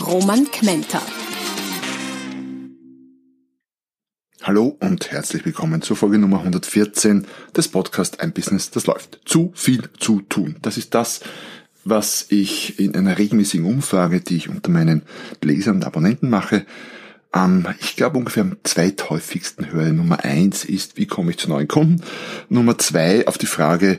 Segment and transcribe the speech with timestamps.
[0.00, 1.00] Roman Kmenter.
[4.42, 7.26] Hallo und herzlich willkommen zur Folge Nummer 114
[7.56, 9.20] des Podcasts Ein Business, das läuft.
[9.24, 10.56] Zu viel zu tun.
[10.62, 11.20] Das ist das,
[11.84, 15.02] was ich in einer regelmäßigen Umfrage, die ich unter meinen
[15.42, 16.66] Lesern und Abonnenten mache,
[17.80, 19.92] ich glaube ungefähr am zweithäufigsten höre.
[19.92, 22.02] Nummer eins ist, wie komme ich zu neuen Kunden?
[22.48, 23.98] Nummer zwei auf die Frage,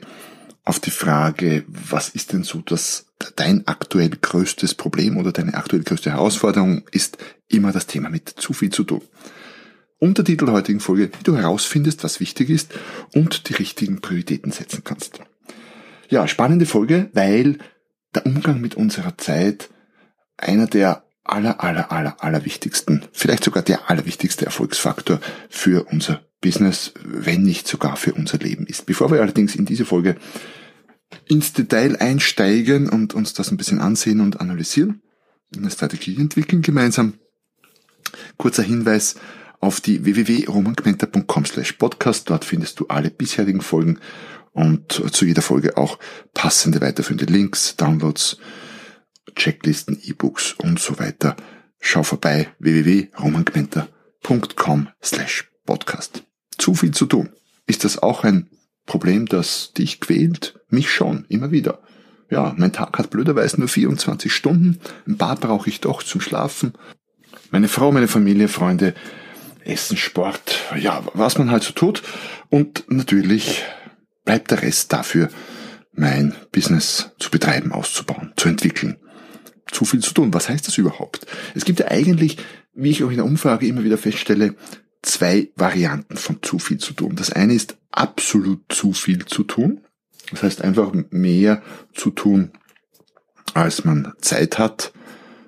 [0.67, 3.05] auf die Frage, was ist denn so das,
[3.37, 7.17] dein aktuell größtes Problem oder deine aktuell größte Herausforderung ist
[7.47, 9.01] immer das Thema mit zu viel zu tun.
[9.99, 12.73] Untertitel der heutigen Folge, wie du herausfindest, was wichtig ist
[13.13, 15.21] und die richtigen Prioritäten setzen kannst.
[16.09, 17.59] Ja, spannende Folge, weil
[18.13, 19.69] der Umgang mit unserer Zeit
[20.35, 26.93] einer der aller, aller, aller, aller wichtigsten, vielleicht sogar der allerwichtigste Erfolgsfaktor für unser Business,
[27.03, 28.85] wenn nicht sogar für unser Leben ist.
[28.85, 30.15] Bevor wir allerdings in diese Folge
[31.25, 35.01] ins Detail einsteigen und uns das ein bisschen ansehen und analysieren,
[35.55, 37.15] eine Strategie entwickeln gemeinsam,
[38.37, 39.15] kurzer Hinweis
[39.59, 42.29] auf die www.romangmenta.com slash podcast.
[42.29, 43.99] Dort findest du alle bisherigen Folgen
[44.51, 45.97] und zu jeder Folge auch
[46.33, 48.37] passende weiterführende Links, Downloads,
[49.35, 51.35] Checklisten, E-Books und so weiter.
[51.79, 56.26] Schau vorbei www.romangmenta.com slash podcast.
[56.57, 57.29] Zu viel zu tun.
[57.65, 58.49] Ist das auch ein
[58.85, 60.59] Problem, das dich quält?
[60.69, 61.79] Mich schon, immer wieder.
[62.29, 64.79] Ja, mein Tag hat blöderweise nur 24 Stunden.
[65.07, 66.73] Ein paar brauche ich doch zum Schlafen.
[67.51, 68.93] Meine Frau, meine Familie, Freunde,
[69.63, 72.03] Essen, Sport, ja, was man halt so tut.
[72.49, 73.63] Und natürlich
[74.25, 75.29] bleibt der Rest dafür,
[75.93, 78.97] mein Business zu betreiben, auszubauen, zu entwickeln.
[79.69, 80.33] Zu viel zu tun.
[80.33, 81.25] Was heißt das überhaupt?
[81.53, 82.37] Es gibt ja eigentlich,
[82.73, 84.55] wie ich auch in der Umfrage immer wieder feststelle,
[85.01, 87.15] zwei Varianten von zu viel zu tun.
[87.15, 89.81] Das eine ist absolut zu viel zu tun.
[90.31, 91.61] Das heißt einfach mehr
[91.93, 92.51] zu tun,
[93.53, 94.91] als man Zeit hat,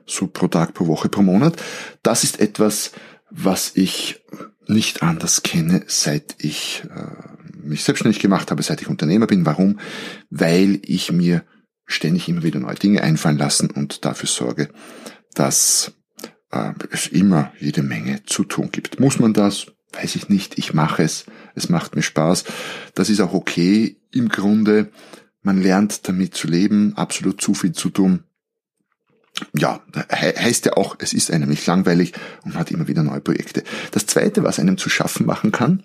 [0.06, 1.62] so pro Tag, pro Woche, pro Monat.
[2.02, 2.92] Das ist etwas,
[3.30, 4.24] was ich
[4.68, 9.46] nicht anders kenne, seit ich äh, mich selbstständig gemacht habe, seit ich Unternehmer bin.
[9.46, 9.80] Warum?
[10.30, 11.44] Weil ich mir
[11.86, 14.70] ständig immer wieder neue Dinge einfallen lassen und dafür sorge,
[15.34, 15.92] dass
[16.52, 19.00] äh, es immer jede Menge zu tun gibt.
[19.00, 19.68] Muss man das?
[19.94, 20.58] Weiß ich nicht.
[20.58, 21.26] Ich mache es.
[21.56, 22.44] Es macht mir Spaß.
[22.94, 23.98] Das ist auch okay.
[24.12, 24.92] Im Grunde,
[25.42, 28.24] man lernt damit zu leben, absolut zu viel zu tun
[29.56, 33.22] ja, heißt ja auch, es ist einem nicht langweilig und man hat immer wieder neue
[33.22, 33.64] Projekte.
[33.92, 35.84] Das zweite, was einem zu schaffen machen kann,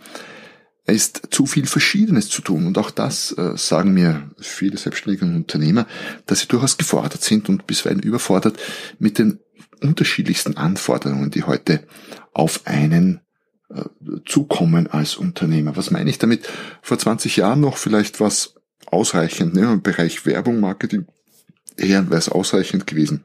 [0.86, 2.66] ist zu viel Verschiedenes zu tun.
[2.66, 5.86] Und auch das äh, sagen mir viele Selbstständige und Unternehmer,
[6.26, 8.58] dass sie durchaus gefordert sind und bisweilen überfordert
[8.98, 9.38] mit den
[9.84, 11.86] unterschiedlichsten Anforderungen, die heute
[12.32, 13.20] auf einen
[13.70, 13.82] äh,
[14.26, 15.76] zukommen als Unternehmer.
[15.76, 16.48] Was meine ich damit?
[16.82, 18.54] Vor 20 Jahren noch vielleicht was
[18.86, 21.06] ausreichend, ne, im Bereich Werbung, Marketing,
[21.76, 23.24] eher wäre es ausreichend gewesen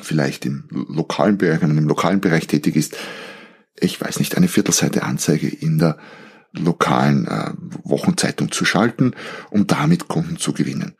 [0.00, 2.96] vielleicht im lokalen Bereich, wenn man im lokalen Bereich tätig ist,
[3.78, 5.98] ich weiß nicht, eine Viertelseite Anzeige in der
[6.56, 7.50] lokalen äh,
[7.82, 9.12] Wochenzeitung zu schalten,
[9.50, 10.94] um damit Kunden zu gewinnen.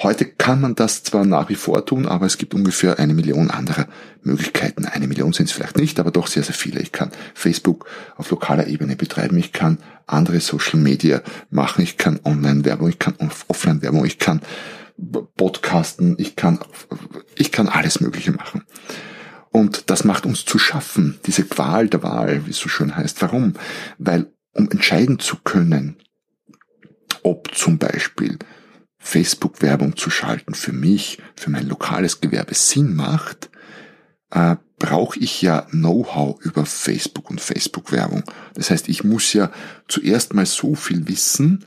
[0.00, 3.50] Heute kann man das zwar nach wie vor tun, aber es gibt ungefähr eine Million
[3.50, 3.88] anderer
[4.22, 4.84] Möglichkeiten.
[4.84, 6.80] Eine Million sind es vielleicht nicht, aber doch sehr, sehr viele.
[6.80, 7.86] Ich kann Facebook
[8.16, 11.20] auf lokaler Ebene betreiben, ich kann andere Social Media
[11.50, 13.14] machen, ich kann Online-Werbung, ich kann
[13.48, 14.40] Offline-Werbung, ich kann
[15.36, 16.60] Podcasten, ich kann,
[17.34, 18.64] ich kann alles Mögliche machen.
[19.50, 23.20] Und das macht uns zu schaffen, diese Qual der Wahl, wie es so schön heißt.
[23.22, 23.54] Warum?
[23.98, 25.96] Weil, um entscheiden zu können,
[27.22, 28.38] ob zum Beispiel
[28.98, 33.50] Facebook-Werbung zu schalten für mich, für mein lokales Gewerbe Sinn macht,
[34.30, 38.24] äh, brauche ich ja Know-how über Facebook und Facebook-Werbung.
[38.54, 39.50] Das heißt, ich muss ja
[39.86, 41.64] zuerst mal so viel wissen,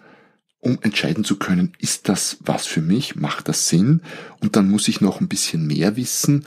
[0.59, 4.01] um entscheiden zu können, ist das was für mich, macht das Sinn?
[4.41, 6.45] Und dann muss ich noch ein bisschen mehr wissen,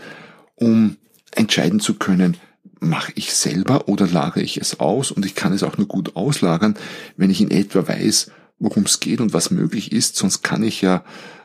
[0.55, 0.99] um
[1.33, 2.37] entscheiden zu können,
[2.85, 5.11] mache ich selber oder lagere ich es aus?
[5.11, 6.77] Und ich kann es auch nur gut auslagern,
[7.17, 10.17] wenn ich in etwa weiß, worum es geht und was möglich ist.
[10.17, 11.05] Sonst kann ich ja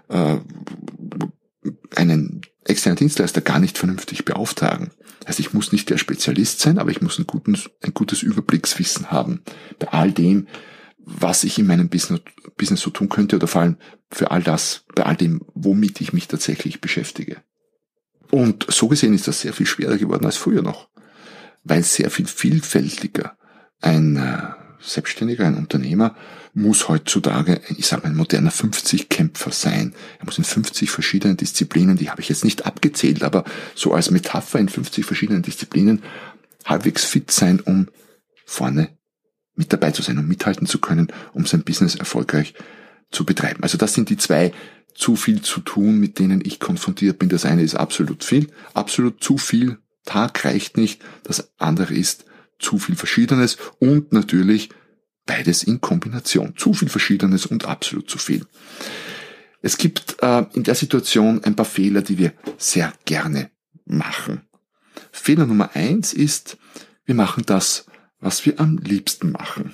[0.09, 0.37] äh,
[1.95, 4.91] einen externen Dienstleister gar nicht vernünftig beauftragen.
[5.25, 9.11] Also ich muss nicht der Spezialist sein, aber ich muss ein, guten, ein gutes Überblickswissen
[9.11, 9.41] haben
[9.77, 10.47] bei all dem,
[10.97, 12.21] was ich in meinem Business,
[12.57, 13.77] Business so tun könnte oder vor allem
[14.11, 17.37] für all das, bei all dem, womit ich mich tatsächlich beschäftige.
[18.31, 20.89] Und so gesehen ist das sehr viel schwerer geworden als früher noch,
[21.63, 23.37] weil sehr viel vielfältiger
[23.81, 24.41] ein äh,
[24.81, 26.15] Selbstständiger, ein Unternehmer
[26.53, 29.93] muss heutzutage, ich sage mal, ein moderner 50-Kämpfer sein.
[30.19, 33.43] Er muss in 50 verschiedenen Disziplinen, die habe ich jetzt nicht abgezählt, aber
[33.75, 36.01] so als Metapher in 50 verschiedenen Disziplinen
[36.65, 37.87] halbwegs fit sein, um
[38.45, 38.97] vorne
[39.55, 42.53] mit dabei zu sein, um mithalten zu können, um sein Business erfolgreich
[43.11, 43.63] zu betreiben.
[43.63, 44.53] Also das sind die zwei
[44.95, 47.29] zu viel zu tun, mit denen ich konfrontiert bin.
[47.29, 49.77] Das eine ist absolut viel, absolut zu viel.
[50.05, 51.03] Tag reicht nicht.
[51.23, 52.25] Das andere ist
[52.59, 54.69] zu viel Verschiedenes und natürlich
[55.25, 56.55] beides in Kombination.
[56.57, 58.45] Zu viel Verschiedenes und absolut zu viel.
[59.61, 63.51] Es gibt äh, in der Situation ein paar Fehler, die wir sehr gerne
[63.85, 64.41] machen.
[65.11, 66.57] Fehler Nummer eins ist,
[67.05, 67.85] wir machen das,
[68.19, 69.73] was wir am liebsten machen.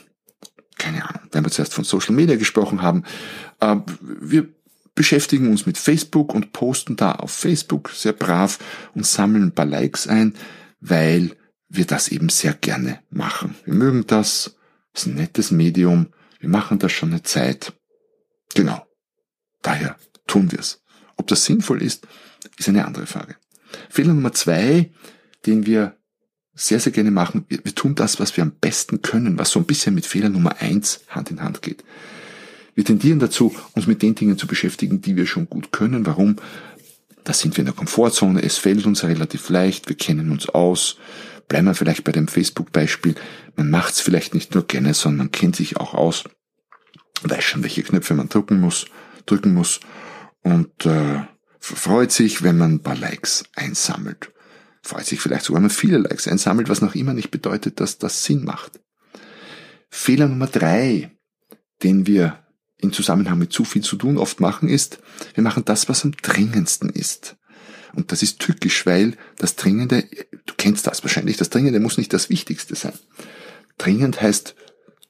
[0.77, 3.03] Keine Ahnung, wenn wir zuerst von Social Media gesprochen haben.
[3.59, 4.54] Äh, wir
[4.95, 8.59] beschäftigen uns mit Facebook und posten da auf Facebook sehr brav
[8.95, 10.33] und sammeln ein paar Likes ein,
[10.79, 11.35] weil
[11.67, 13.55] wir das eben sehr gerne machen.
[13.65, 14.55] Wir mögen das,
[14.93, 16.07] ist ein nettes Medium,
[16.39, 17.73] wir machen das schon eine Zeit.
[18.53, 18.85] Genau.
[19.61, 19.97] Daher
[20.27, 20.81] tun wir es.
[21.17, 22.07] Ob das sinnvoll ist,
[22.57, 23.35] ist eine andere Frage.
[23.89, 24.91] Fehler Nummer zwei,
[25.45, 25.97] den wir
[26.53, 29.59] sehr, sehr gerne machen, wir, wir tun das, was wir am besten können, was so
[29.59, 31.83] ein bisschen mit Fehler Nummer eins Hand in Hand geht.
[32.75, 36.05] Wir tendieren dazu, uns mit den Dingen zu beschäftigen, die wir schon gut können.
[36.05, 36.35] Warum?
[37.23, 40.97] Da sind wir in der Komfortzone, es fällt uns relativ leicht, wir kennen uns aus.
[41.47, 43.15] Bleiben wir vielleicht bei dem Facebook-Beispiel.
[43.55, 46.25] Man macht es vielleicht nicht nur gerne, sondern man kennt sich auch aus,
[47.23, 48.85] weiß schon, welche Knöpfe man drücken muss,
[49.25, 49.79] drücken muss
[50.41, 51.21] und äh,
[51.59, 54.31] freut sich, wenn man ein paar Likes einsammelt.
[54.83, 57.97] Freut sich vielleicht sogar, wenn man viele Likes einsammelt, was noch immer nicht bedeutet, dass
[57.97, 58.79] das Sinn macht.
[59.89, 61.11] Fehler Nummer drei,
[61.81, 62.44] den wir
[62.77, 64.99] in Zusammenhang mit zu viel zu tun oft machen, ist,
[65.33, 67.37] wir machen das, was am dringendsten ist.
[67.93, 70.03] Und das ist tückisch, weil das Dringende,
[70.45, 72.93] du kennst das wahrscheinlich, das Dringende muss nicht das Wichtigste sein.
[73.77, 74.55] Dringend heißt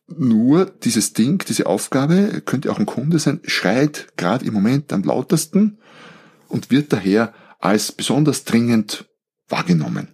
[0.07, 5.03] nur dieses Ding, diese Aufgabe, könnte auch ein Kunde sein, schreit gerade im Moment am
[5.03, 5.79] lautesten
[6.47, 9.05] und wird daher als besonders dringend
[9.49, 10.09] wahrgenommen.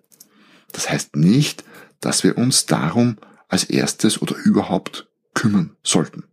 [0.71, 1.65] Das heißt nicht,
[2.00, 3.18] dass wir uns darum
[3.50, 6.24] als erstes oder überhaupt kümmern sollten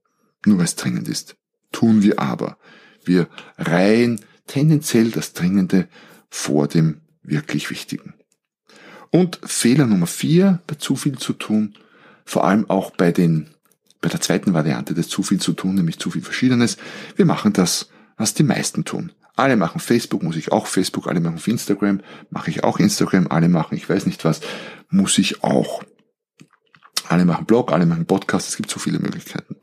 [0.47, 1.37] nur weil es dringend ist.
[1.73, 2.59] Tun wir aber.
[3.05, 5.89] Wir reihen tendenziell das Dringende
[6.31, 8.15] vor dem wirklich Wichtigen.
[9.11, 11.75] Und Fehler Nummer vier, bei zu viel zu tun,
[12.25, 13.49] vor allem auch bei den,
[14.01, 16.77] bei der zweiten Variante des zu viel zu tun, nämlich zu viel Verschiedenes.
[17.17, 19.13] Wir machen das, was die meisten tun.
[19.37, 23.49] Alle machen Facebook, muss ich auch Facebook, alle machen Instagram, mache ich auch Instagram, alle
[23.49, 24.41] machen, ich weiß nicht was,
[24.91, 25.85] muss ich auch.
[27.09, 29.57] Alle machen Blog, alle machen Podcast, es gibt so viele Möglichkeiten.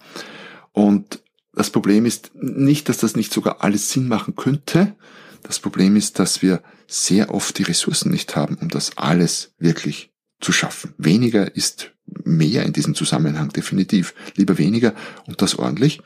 [0.76, 1.24] Und
[1.54, 4.94] das Problem ist nicht, dass das nicht sogar alles Sinn machen könnte.
[5.42, 10.12] Das Problem ist, dass wir sehr oft die Ressourcen nicht haben, um das alles wirklich
[10.42, 10.94] zu schaffen.
[10.98, 11.92] Weniger ist
[12.26, 14.14] mehr in diesem Zusammenhang definitiv.
[14.36, 14.94] Lieber weniger
[15.28, 16.02] und das ordentlich.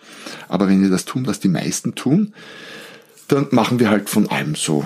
[0.48, 2.34] Aber wenn wir das tun, was die meisten tun,
[3.28, 4.86] dann machen wir halt von allem so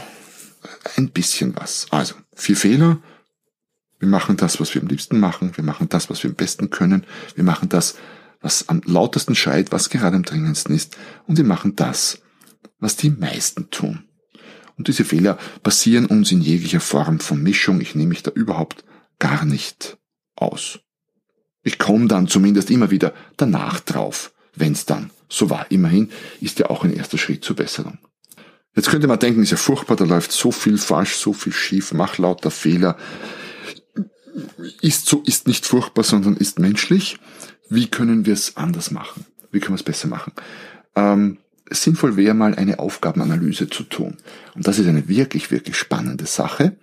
[0.96, 1.88] ein bisschen was.
[1.92, 3.00] Also, vier Fehler.
[4.00, 5.52] Wir machen das, was wir am liebsten machen.
[5.56, 7.06] Wir machen das, was wir am besten können.
[7.36, 7.96] Wir machen das,
[8.44, 12.22] was am lautesten schreit, was gerade am dringendsten ist, und wir machen das,
[12.80, 14.04] was die meisten tun.
[14.78, 17.80] Und diese Fehler passieren uns in jeglicher Form von Mischung.
[17.80, 18.84] Ich nehme mich da überhaupt
[19.18, 19.98] gar nicht
[20.36, 20.80] aus.
[21.64, 25.72] Ich komme dann zumindest immer wieder danach drauf, wenn es dann so war.
[25.72, 26.10] Immerhin
[26.42, 28.00] ist ja auch ein erster Schritt zur Besserung.
[28.76, 31.94] Jetzt könnte man denken, ist ja furchtbar, da läuft so viel falsch, so viel schief,
[31.94, 32.98] mach lauter Fehler.
[34.82, 37.18] Ist so, ist nicht furchtbar, sondern ist menschlich
[37.70, 39.26] wie können wir es anders machen?
[39.52, 40.34] Wie können wir es besser machen?
[40.96, 41.38] Ähm,
[41.70, 44.18] sinnvoll wäre mal eine Aufgabenanalyse zu tun.
[44.56, 46.78] Und das ist eine wirklich, wirklich spannende Sache.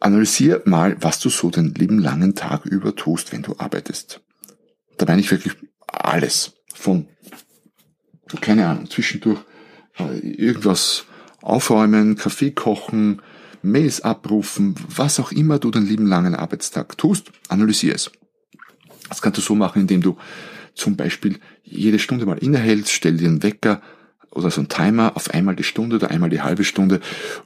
[0.00, 4.20] Analysier mal, was du so den lieben langen Tag über tust, wenn du arbeitest.
[4.98, 5.54] Da meine ich wirklich
[5.86, 6.54] alles.
[6.74, 7.06] Von,
[8.40, 9.40] keine Ahnung, zwischendurch
[9.98, 11.04] äh, irgendwas
[11.40, 13.22] aufräumen, Kaffee kochen,
[13.62, 18.10] Mails abrufen, was auch immer du den lieben langen Arbeitstag tust, analysier es.
[19.12, 20.16] Das kannst du so machen, indem du
[20.74, 23.82] zum Beispiel jede Stunde mal innehältst, stell dir einen Wecker
[24.30, 27.00] oder so einen Timer auf einmal die Stunde oder einmal die halbe Stunde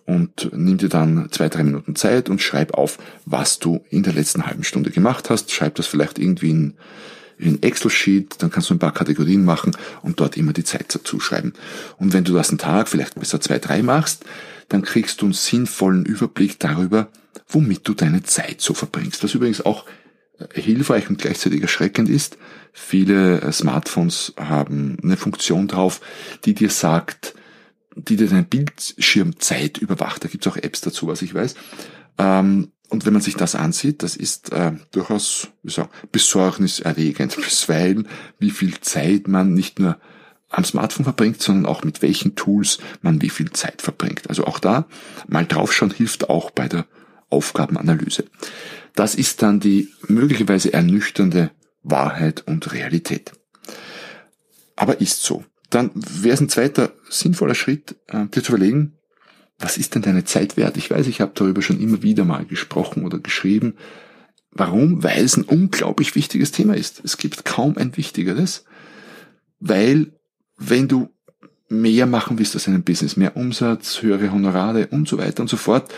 [0.04, 4.12] und nimm dir dann zwei, drei Minuten Zeit und schreib auf, was du in der
[4.12, 5.50] letzten halben Stunde gemacht hast.
[5.50, 6.74] Schreib das vielleicht irgendwie in,
[7.36, 11.18] in Excel-Sheet, dann kannst du ein paar Kategorien machen und dort immer die Zeit dazu
[11.18, 11.52] schreiben.
[11.98, 14.24] Und wenn du das einen Tag, vielleicht besser zwei, drei machst,
[14.68, 17.08] dann kriegst du einen sinnvollen Überblick darüber,
[17.48, 19.24] womit du deine Zeit so verbringst.
[19.24, 19.84] Was übrigens auch
[20.52, 22.36] hilfreich und gleichzeitig erschreckend ist.
[22.72, 26.00] Viele äh, Smartphones haben eine Funktion drauf,
[26.44, 27.34] die dir sagt,
[27.94, 30.24] die dir deine Bildschirmzeit überwacht.
[30.24, 31.54] Da gibt's auch Apps dazu, was ich weiß.
[32.18, 38.08] Ähm, und wenn man sich das ansieht, das ist äh, durchaus wie sagen, besorgniserregend, bisweilen,
[38.38, 39.98] wie viel Zeit man nicht nur
[40.50, 44.28] am Smartphone verbringt, sondern auch mit welchen Tools man wie viel Zeit verbringt.
[44.28, 44.86] Also auch da
[45.26, 46.86] mal draufschauen hilft auch bei der
[47.30, 48.24] Aufgabenanalyse.
[48.96, 53.32] Das ist dann die möglicherweise ernüchternde Wahrheit und Realität.
[54.74, 55.44] Aber ist so.
[55.70, 58.96] Dann wäre es ein zweiter sinnvoller Schritt, äh, dir zu überlegen,
[59.58, 60.76] was ist denn deine Zeit wert?
[60.76, 63.74] Ich weiß, ich habe darüber schon immer wieder mal gesprochen oder geschrieben.
[64.50, 65.02] Warum?
[65.02, 67.02] Weil es ein unglaublich wichtiges Thema ist.
[67.04, 68.64] Es gibt kaum ein wichtigeres,
[69.60, 70.12] weil
[70.56, 71.10] wenn du
[71.68, 75.56] mehr machen willst aus einem Business, mehr Umsatz, höhere Honorare und so weiter und so
[75.58, 75.92] fort,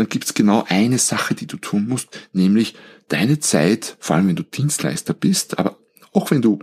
[0.00, 2.74] dann gibt's genau eine Sache, die du tun musst, nämlich
[3.08, 5.78] deine Zeit, vor allem wenn du Dienstleister bist, aber
[6.12, 6.60] auch wenn du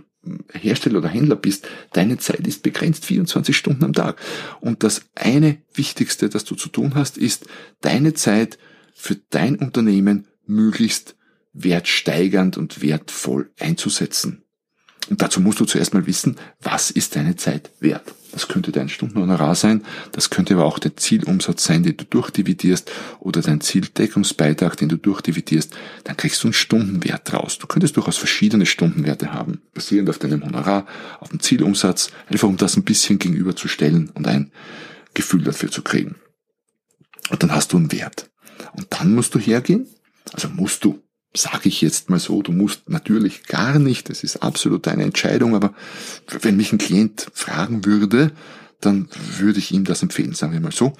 [0.52, 4.20] Hersteller oder Händler bist, deine Zeit ist begrenzt 24 Stunden am Tag.
[4.60, 7.46] Und das eine Wichtigste, das du zu tun hast, ist,
[7.80, 8.58] deine Zeit
[8.92, 11.14] für dein Unternehmen möglichst
[11.52, 14.42] wertsteigernd und wertvoll einzusetzen.
[15.10, 18.14] Und dazu musst du zuerst mal wissen, was ist deine Zeit wert.
[18.32, 22.90] Das könnte dein Stundenhonorar sein, das könnte aber auch der Zielumsatz sein, den du durchdividierst
[23.20, 25.74] oder dein Zieldeckungsbeitrag, den du durchdividierst.
[26.04, 27.58] Dann kriegst du einen Stundenwert raus.
[27.58, 30.86] Du könntest durchaus verschiedene Stundenwerte haben, basierend auf deinem Honorar,
[31.20, 34.52] auf dem Zielumsatz, einfach um das ein bisschen gegenüberzustellen und ein
[35.14, 36.16] Gefühl dafür zu kriegen.
[37.30, 38.30] Und dann hast du einen Wert.
[38.74, 39.88] Und dann musst du hergehen,
[40.34, 41.02] also musst du,
[41.40, 45.54] sage ich jetzt mal so, du musst natürlich gar nicht, das ist absolut deine Entscheidung,
[45.54, 45.74] aber
[46.40, 48.32] wenn mich ein Klient fragen würde,
[48.80, 50.92] dann würde ich ihm das empfehlen, sagen wir mal so.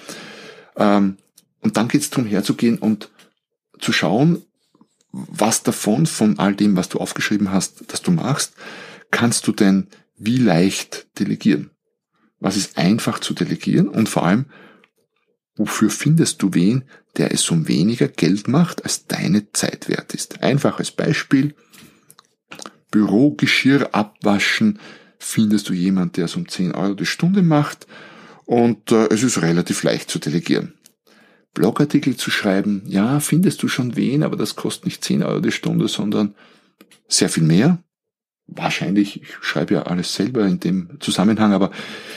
[0.77, 1.17] Ähm,
[1.61, 3.11] und dann geht es darum herzugehen und
[3.81, 4.43] zu schauen,
[5.13, 8.55] was davon, von all dem, was du aufgeschrieben hast, dass du machst,
[9.11, 11.71] kannst du denn wie leicht delegieren?
[12.41, 14.47] Was ist einfach zu delegieren und vor allem,
[15.59, 16.85] Wofür findest du wen,
[17.17, 20.41] der es um weniger Geld macht, als deine Zeit wert ist?
[20.41, 21.55] Einfaches Beispiel.
[22.93, 24.79] Bürogeschirr abwaschen
[25.19, 27.89] findest du jemand, der es um 10 Euro die Stunde macht
[28.47, 30.75] und äh, es ist relativ leicht zu delegieren.
[31.55, 35.51] Blogartikel zu schreiben, ja, findest du schon wen, aber das kostet nicht 10 Euro die
[35.51, 36.37] Stunde, sondern
[37.09, 37.83] sehr viel mehr
[38.49, 41.71] wahrscheinlich, ich schreibe ja alles selber in dem Zusammenhang, aber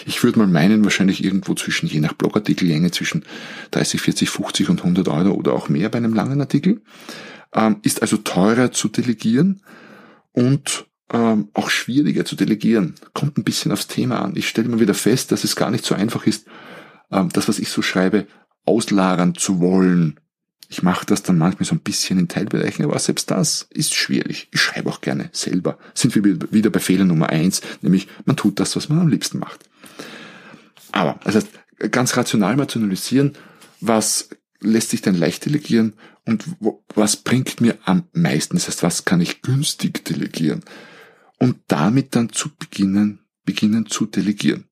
[0.05, 3.25] ich würde mal meinen, wahrscheinlich irgendwo zwischen, je nach Blogartikellänge, zwischen
[3.71, 6.81] 30, 40, 50 und 100 Euro oder auch mehr bei einem langen Artikel.
[7.53, 9.61] Ähm, ist also teurer zu delegieren
[10.31, 12.95] und ähm, auch schwieriger zu delegieren.
[13.13, 14.33] Kommt ein bisschen aufs Thema an.
[14.35, 16.47] Ich stelle immer wieder fest, dass es gar nicht so einfach ist,
[17.11, 18.25] ähm, das, was ich so schreibe,
[18.65, 20.20] auslagern zu wollen
[20.71, 24.47] ich mache das dann manchmal so ein bisschen in Teilbereichen, aber selbst das ist schwierig.
[24.53, 25.77] Ich schreibe auch gerne selber.
[25.93, 26.23] Sind wir
[26.53, 29.59] wieder bei Fehler Nummer eins, nämlich man tut das, was man am liebsten macht.
[30.93, 31.41] Aber, also
[31.91, 33.33] ganz rational mal zu analysieren,
[33.81, 34.29] was
[34.61, 35.93] lässt sich denn leicht delegieren
[36.25, 36.45] und
[36.95, 38.55] was bringt mir am meisten?
[38.55, 40.63] Das heißt, was kann ich günstig delegieren?
[41.37, 44.69] Und damit dann zu beginnen, beginnen zu delegieren.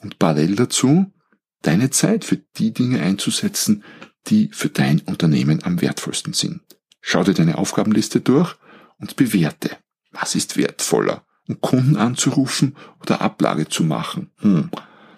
[0.00, 1.12] Und parallel dazu
[1.60, 3.84] deine Zeit für die Dinge einzusetzen,
[4.26, 6.60] die für dein Unternehmen am wertvollsten sind.
[7.00, 8.56] Schau dir deine Aufgabenliste durch
[8.98, 9.70] und bewerte,
[10.12, 14.30] was ist wertvoller, um Kunden anzurufen oder Ablage zu machen.
[14.38, 14.70] Hm,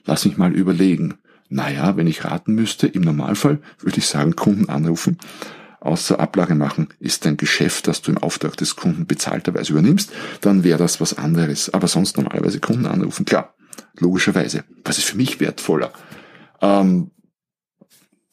[0.05, 1.19] lass mich mal überlegen.
[1.49, 5.19] Naja, wenn ich raten müsste, im Normalfall würde ich sagen, Kunden anrufen.
[5.79, 10.11] Außer Ablage machen ist ein Geschäft, das du im Auftrag des Kunden bezahlterweise übernimmst,
[10.41, 11.73] dann wäre das was anderes.
[11.73, 13.55] Aber sonst normalerweise Kunden anrufen, klar,
[14.01, 14.65] logischerweise.
[14.85, 15.93] Was ist für mich wertvoller?
[16.61, 17.13] Ähm,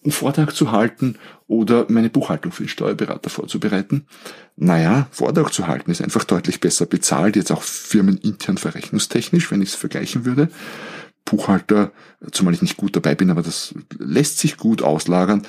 [0.04, 1.18] einen Vortrag zu halten
[1.48, 4.06] oder meine Buchhaltung für den Steuerberater vorzubereiten.
[4.56, 9.70] Naja, Vortrag zu halten ist einfach deutlich besser bezahlt, jetzt auch firmenintern verrechnungstechnisch, wenn ich
[9.70, 10.50] es vergleichen würde.
[11.26, 11.92] Buchhalter,
[12.32, 15.44] zumal ich nicht gut dabei bin, aber das lässt sich gut auslagern.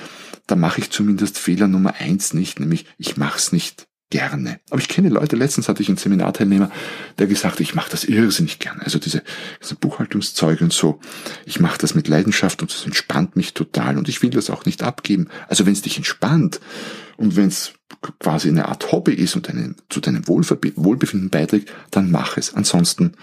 [0.46, 4.60] Da mache ich zumindest Fehler Nummer eins nicht, nämlich ich mache es nicht gerne.
[4.70, 6.70] Aber ich kenne Leute, letztens hatte ich einen Seminarteilnehmer,
[7.18, 8.80] der gesagt hat, ich mache das irrsinnig gerne.
[8.82, 9.24] Also diese,
[9.60, 11.00] diese Buchhaltungszeuge und so,
[11.46, 14.66] ich mache das mit Leidenschaft und es entspannt mich total und ich will das auch
[14.66, 15.26] nicht abgeben.
[15.48, 16.60] Also wenn es dich entspannt
[17.16, 17.72] und wenn es
[18.20, 22.54] quasi eine Art Hobby ist und einen, zu deinem Wohlverbe Wohlbefinden beiträgt, dann mach es.
[22.54, 23.16] Ansonsten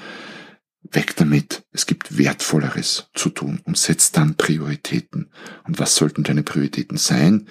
[0.91, 1.63] weg damit.
[1.71, 5.31] Es gibt Wertvolleres zu tun und setz dann Prioritäten.
[5.63, 7.47] Und was sollten deine Prioritäten sein?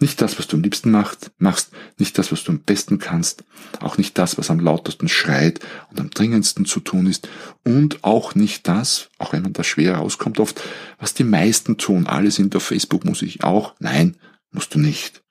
[0.00, 3.44] Nicht das, was du am liebsten macht, machst, nicht das, was du am besten kannst,
[3.80, 5.60] auch nicht das, was am lautesten schreit
[5.90, 7.28] und am dringendsten zu tun ist
[7.64, 10.60] und auch nicht das, auch wenn man da schwer rauskommt oft,
[10.98, 12.06] was die meisten tun.
[12.06, 13.74] Alle sind auf Facebook, muss ich auch.
[13.78, 14.16] Nein,
[14.50, 15.22] musst du nicht.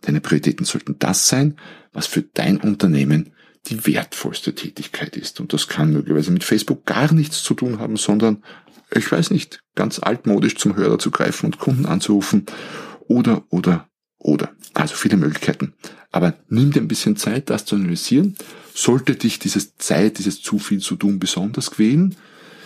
[0.00, 1.56] Deine Prioritäten sollten das sein,
[1.92, 3.32] was für dein Unternehmen
[3.66, 5.40] die wertvollste Tätigkeit ist.
[5.40, 8.42] Und das kann möglicherweise mit Facebook gar nichts zu tun haben, sondern
[8.92, 12.46] ich weiß nicht, ganz altmodisch zum Hörer zu greifen und Kunden anzurufen
[13.06, 13.89] oder, oder,
[14.20, 14.50] oder.
[14.74, 15.74] Also viele Möglichkeiten.
[16.12, 18.36] Aber nimm dir ein bisschen Zeit, das zu analysieren.
[18.74, 22.14] Sollte dich dieses Zeit, dieses zu viel zu tun besonders quälen,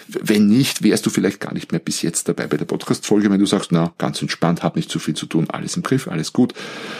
[0.08, 3.40] wenn nicht, wärst du vielleicht gar nicht mehr bis jetzt dabei bei der Podcast-Folge, wenn
[3.40, 6.32] du sagst, na, ganz entspannt, hab nicht zu viel zu tun, alles im Griff, alles
[6.32, 6.52] gut,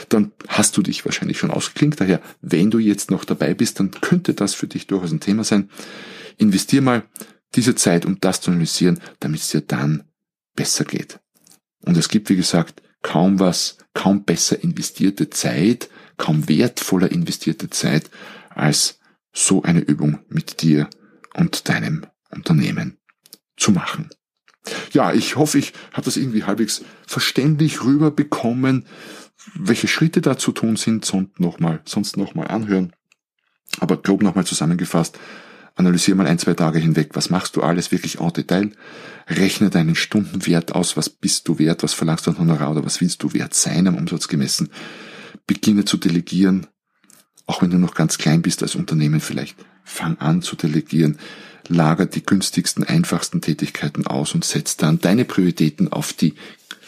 [0.09, 2.01] dann hast du dich wahrscheinlich schon ausgeklinkt.
[2.01, 5.45] Daher, wenn du jetzt noch dabei bist, dann könnte das für dich durchaus ein Thema
[5.45, 5.69] sein.
[6.39, 7.05] Investier mal
[7.55, 10.05] diese Zeit, um das zu analysieren, damit es dir dann
[10.57, 11.21] besser geht.
[11.83, 18.11] Und es gibt, wie gesagt, kaum was, kaum besser investierte Zeit, kaum wertvoller investierte Zeit
[18.49, 18.99] als
[19.33, 20.89] so eine Übung mit dir
[21.35, 22.97] und deinem Unternehmen
[23.57, 24.09] zu machen.
[24.93, 28.87] Ja, ich hoffe, ich habe das irgendwie halbwegs verständlich rüberbekommen,
[29.55, 32.95] welche Schritte da zu tun sind, sonst nochmal, sonst nochmal anhören.
[33.81, 35.19] Aber grob nochmal zusammengefasst,
[35.75, 38.71] analysiere mal ein, zwei Tage hinweg, was machst du alles wirklich en Detail,
[39.29, 43.01] rechne deinen Stundenwert aus, was bist du wert, was verlangst du an Honorar oder was
[43.01, 44.71] willst du wert sein am Umsatz gemessen,
[45.47, 46.67] beginne zu delegieren,
[47.47, 51.19] auch wenn du noch ganz klein bist als Unternehmen vielleicht, fang an zu delegieren,
[51.69, 56.35] lager die günstigsten, einfachsten Tätigkeiten aus und setz dann deine Prioritäten auf die,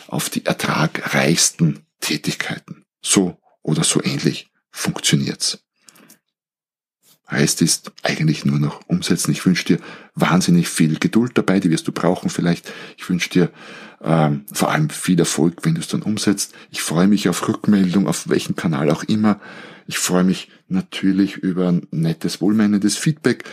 [0.09, 2.85] auf die ertragreichsten Tätigkeiten.
[3.02, 5.66] So oder so ähnlich funktioniert's.
[7.28, 9.33] Rest ist eigentlich nur noch umsetzen.
[9.33, 9.78] Ich wünsche dir
[10.14, 12.73] wahnsinnig viel Geduld dabei, die wirst du brauchen vielleicht.
[12.97, 13.50] Ich wünsche dir
[14.02, 16.54] ähm, vor allem viel Erfolg, wenn du es dann umsetzt.
[16.71, 19.40] Ich freue mich auf Rückmeldung, auf welchem Kanal auch immer.
[19.87, 23.45] Ich freue mich natürlich über nettes, wohlmeinendes Feedback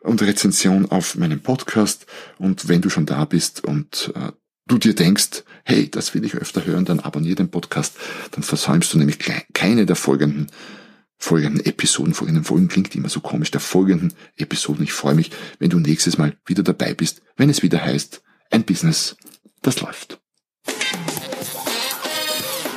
[0.00, 2.06] und Rezension auf meinem Podcast.
[2.38, 4.32] Und wenn du schon da bist und äh,
[4.66, 7.96] du dir denkst, hey, das will ich öfter hören, dann abonniere den Podcast,
[8.32, 9.18] dann versäumst du nämlich
[9.52, 10.48] keine der folgenden
[11.22, 14.82] folgenden Episoden, folgenden Folgen klingt immer so komisch, der folgenden Episoden.
[14.82, 18.64] Ich freue mich, wenn du nächstes Mal wieder dabei bist, wenn es wieder heißt, ein
[18.64, 19.16] Business,
[19.62, 20.18] das läuft.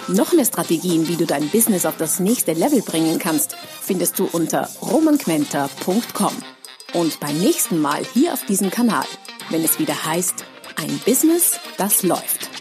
[0.07, 4.25] Noch mehr Strategien, wie du dein Business auf das nächste Level bringen kannst, findest du
[4.25, 6.33] unter romanquenter.com.
[6.93, 9.05] Und beim nächsten Mal hier auf diesem Kanal,
[9.49, 12.54] wenn es wieder heißt, ein Business, das läuft.